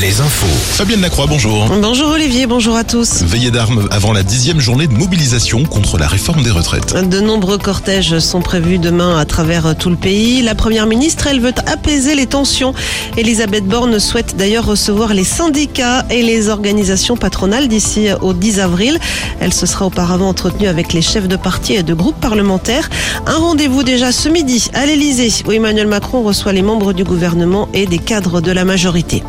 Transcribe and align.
les 0.00 0.20
infos. 0.20 0.46
Fabienne 0.74 1.00
Lacroix, 1.00 1.26
bonjour. 1.26 1.66
Bonjour 1.80 2.10
Olivier, 2.10 2.46
bonjour 2.46 2.76
à 2.76 2.84
tous. 2.84 3.22
Veillée 3.22 3.50
d'armes 3.50 3.88
avant 3.90 4.12
la 4.12 4.22
dixième 4.22 4.60
journée 4.60 4.86
de 4.86 4.92
mobilisation 4.92 5.64
contre 5.64 5.96
la 5.96 6.06
réforme 6.06 6.42
des 6.42 6.50
retraites. 6.50 6.94
De 7.08 7.20
nombreux 7.20 7.56
cortèges 7.56 8.18
sont 8.18 8.42
prévus 8.42 8.78
demain 8.78 9.18
à 9.18 9.24
travers 9.24 9.74
tout 9.74 9.88
le 9.88 9.96
pays. 9.96 10.42
La 10.42 10.54
première 10.54 10.86
ministre, 10.86 11.26
elle 11.26 11.40
veut 11.40 11.54
apaiser 11.66 12.14
les 12.14 12.26
tensions. 12.26 12.74
Elisabeth 13.16 13.64
Borne 13.64 13.98
souhaite 13.98 14.36
d'ailleurs 14.36 14.66
recevoir 14.66 15.14
les 15.14 15.24
syndicats 15.24 16.04
et 16.10 16.22
les 16.22 16.50
organisations 16.50 17.16
patronales 17.16 17.68
d'ici 17.68 18.08
au 18.20 18.34
10 18.34 18.60
avril. 18.60 18.98
Elle 19.40 19.54
se 19.54 19.64
sera 19.64 19.86
auparavant 19.86 20.28
entretenue 20.28 20.68
avec 20.68 20.92
les 20.92 21.02
chefs 21.02 21.28
de 21.28 21.36
parti 21.36 21.74
et 21.74 21.82
de 21.82 21.94
groupes 21.94 22.20
parlementaires. 22.20 22.90
Un 23.26 23.36
rendez-vous 23.36 23.84
déjà 23.84 24.12
ce 24.12 24.28
midi 24.28 24.70
à 24.74 24.84
l'Elysée 24.84 25.44
où 25.46 25.52
Emmanuel 25.52 25.86
Macron 25.86 26.22
reçoit 26.22 26.52
les 26.52 26.62
membres 26.62 26.92
du 26.92 27.04
gouvernement 27.04 27.68
et 27.72 27.86
des 27.86 27.98
cadres 27.98 28.42
de 28.42 28.52
la 28.52 28.66
majorité. 28.66 29.22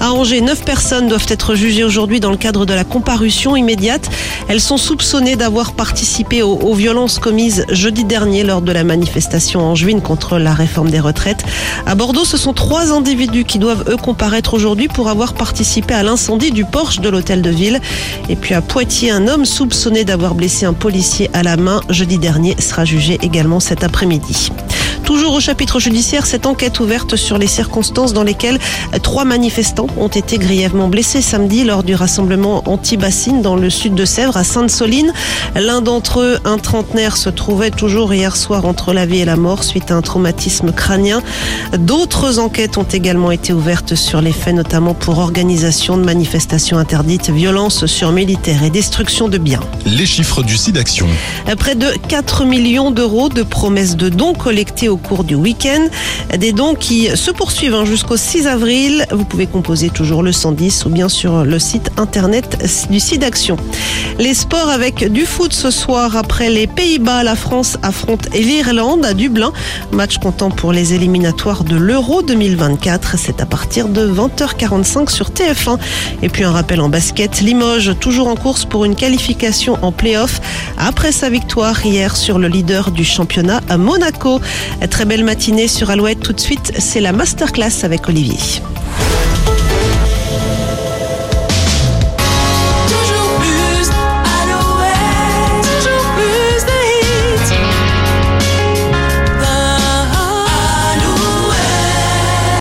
À 0.00 0.12
Angers, 0.12 0.40
neuf 0.40 0.64
personnes 0.64 1.08
doivent 1.08 1.26
être 1.28 1.54
jugées 1.54 1.82
aujourd'hui 1.82 2.20
dans 2.20 2.30
le 2.30 2.36
cadre 2.36 2.66
de 2.66 2.74
la 2.74 2.84
comparution 2.84 3.56
immédiate. 3.56 4.08
Elles 4.48 4.60
sont 4.60 4.76
soupçonnées 4.76 5.36
d'avoir 5.36 5.72
participé 5.72 6.42
aux, 6.42 6.56
aux, 6.56 6.74
violences 6.74 7.18
commises 7.18 7.64
jeudi 7.70 8.04
dernier 8.04 8.44
lors 8.44 8.60
de 8.60 8.72
la 8.72 8.84
manifestation 8.84 9.60
en 9.60 9.74
juin 9.74 10.00
contre 10.00 10.38
la 10.38 10.52
réforme 10.52 10.90
des 10.90 11.00
retraites. 11.00 11.44
À 11.86 11.94
Bordeaux, 11.94 12.24
ce 12.24 12.36
sont 12.36 12.52
trois 12.52 12.92
individus 12.92 13.44
qui 13.44 13.58
doivent 13.58 13.84
eux 13.88 13.96
comparaître 13.96 14.54
aujourd'hui 14.54 14.88
pour 14.88 15.08
avoir 15.08 15.34
participé 15.34 15.94
à 15.94 16.02
l'incendie 16.02 16.50
du 16.50 16.64
Porsche 16.64 17.00
de 17.00 17.08
l'hôtel 17.08 17.40
de 17.40 17.50
ville. 17.50 17.80
Et 18.28 18.36
puis 18.36 18.54
à 18.54 18.60
Poitiers, 18.60 19.10
un 19.10 19.26
homme 19.28 19.44
soupçonné 19.44 20.04
d'avoir 20.04 20.34
blessé 20.34 20.66
un 20.66 20.74
policier 20.74 21.30
à 21.32 21.42
la 21.42 21.56
main 21.56 21.80
jeudi 21.88 22.18
dernier 22.18 22.54
sera 22.60 22.84
jugé 22.84 23.18
également 23.22 23.60
cet 23.60 23.82
après-midi. 23.82 24.50
Toujours 25.06 25.34
au 25.34 25.40
chapitre 25.40 25.78
judiciaire, 25.78 26.26
cette 26.26 26.46
enquête 26.46 26.80
ouverte 26.80 27.14
sur 27.14 27.38
les 27.38 27.46
circonstances 27.46 28.12
dans 28.12 28.24
lesquelles 28.24 28.58
trois 29.04 29.24
manifestants 29.24 29.86
ont 29.98 30.08
été 30.08 30.36
grièvement 30.36 30.88
blessés 30.88 31.22
samedi 31.22 31.62
lors 31.62 31.84
du 31.84 31.94
rassemblement 31.94 32.64
anti-bassine 32.66 33.40
dans 33.40 33.54
le 33.54 33.70
sud 33.70 33.94
de 33.94 34.04
Sèvres 34.04 34.36
à 34.36 34.42
Sainte-Soline. 34.42 35.12
L'un 35.54 35.80
d'entre 35.80 36.18
eux, 36.18 36.38
un 36.44 36.58
trentenaire, 36.58 37.16
se 37.16 37.30
trouvait 37.30 37.70
toujours 37.70 38.12
hier 38.12 38.34
soir 38.34 38.66
entre 38.66 38.92
la 38.92 39.06
vie 39.06 39.20
et 39.20 39.24
la 39.24 39.36
mort 39.36 39.62
suite 39.62 39.92
à 39.92 39.94
un 39.94 40.02
traumatisme 40.02 40.72
crânien. 40.72 41.22
D'autres 41.78 42.40
enquêtes 42.40 42.76
ont 42.76 42.82
également 42.82 43.30
été 43.30 43.52
ouvertes 43.52 43.94
sur 43.94 44.20
les 44.20 44.32
faits, 44.32 44.56
notamment 44.56 44.94
pour 44.94 45.20
organisation 45.20 45.98
de 45.98 46.04
manifestations 46.04 46.78
interdites, 46.78 47.30
violence 47.30 47.86
sur 47.86 48.10
militaires 48.10 48.64
et 48.64 48.70
destruction 48.70 49.28
de 49.28 49.38
biens. 49.38 49.60
Les 49.84 50.04
chiffres 50.04 50.42
du 50.42 50.56
SIDAction. 50.56 51.06
Près 51.56 51.76
de 51.76 51.92
4 52.08 52.44
millions 52.44 52.90
d'euros 52.90 53.28
de 53.28 53.44
promesses 53.44 53.96
de 53.96 54.08
dons 54.08 54.34
collectés 54.34 54.88
au 54.88 54.95
cours 54.96 55.24
du 55.24 55.34
week-end. 55.34 55.86
Des 56.36 56.52
dons 56.52 56.74
qui 56.74 57.08
se 57.16 57.30
poursuivent 57.30 57.84
jusqu'au 57.84 58.16
6 58.16 58.46
avril. 58.46 59.06
Vous 59.10 59.24
pouvez 59.24 59.46
composer 59.46 59.90
toujours 59.90 60.22
le 60.22 60.32
110 60.32 60.84
ou 60.86 60.90
bien 60.90 61.08
sur 61.08 61.44
le 61.44 61.58
site 61.58 61.90
internet 61.96 62.58
du 62.90 63.00
site 63.00 63.20
d'action. 63.20 63.56
Les 64.18 64.34
sports 64.34 64.70
avec 64.70 65.12
du 65.12 65.26
foot 65.26 65.52
ce 65.52 65.70
soir 65.70 66.16
après 66.16 66.50
les 66.50 66.66
Pays-Bas, 66.66 67.22
la 67.22 67.36
France 67.36 67.76
affronte 67.82 68.28
l'Irlande 68.34 69.04
à 69.04 69.14
Dublin. 69.14 69.52
Match 69.92 70.18
comptant 70.18 70.50
pour 70.50 70.72
les 70.72 70.94
éliminatoires 70.94 71.64
de 71.64 71.76
l'Euro 71.76 72.22
2024. 72.22 73.16
C'est 73.18 73.40
à 73.40 73.46
partir 73.46 73.88
de 73.88 74.06
20h45 74.06 75.10
sur 75.10 75.30
TF1. 75.30 75.78
Et 76.22 76.28
puis 76.28 76.44
un 76.44 76.52
rappel 76.52 76.80
en 76.80 76.88
basket, 76.88 77.40
Limoges 77.40 77.92
toujours 78.00 78.28
en 78.28 78.36
course 78.36 78.64
pour 78.64 78.84
une 78.84 78.94
qualification 78.94 79.78
en 79.82 79.92
play-off 79.92 80.40
après 80.78 81.12
sa 81.12 81.28
victoire 81.28 81.84
hier 81.84 82.16
sur 82.16 82.38
le 82.38 82.48
leader 82.48 82.90
du 82.90 83.04
championnat 83.04 83.60
à 83.68 83.76
Monaco. 83.76 84.40
Très 84.90 85.04
belle 85.04 85.24
matinée 85.24 85.68
sur 85.68 85.90
Alouette. 85.90 86.20
Tout 86.20 86.32
de 86.32 86.40
suite, 86.40 86.72
c'est 86.78 87.00
la 87.00 87.12
masterclass 87.12 87.84
avec 87.84 88.08
Olivier. 88.08 88.38